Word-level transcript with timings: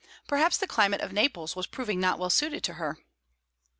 Perhaps 0.27 0.57
the 0.57 0.65
climate 0.65 1.01
of 1.01 1.13
Naples 1.13 1.55
was 1.55 1.67
proving 1.67 1.99
not 1.99 2.17
well 2.17 2.31
suited 2.31 2.63
to 2.63 2.73
her. 2.73 2.97